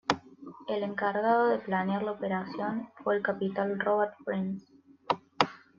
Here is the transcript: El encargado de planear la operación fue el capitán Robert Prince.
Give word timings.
El 0.67 0.81
encargado 0.81 1.49
de 1.49 1.59
planear 1.59 2.01
la 2.01 2.13
operación 2.13 2.89
fue 3.03 3.17
el 3.17 3.21
capitán 3.21 3.79
Robert 3.79 4.15
Prince. 4.25 4.65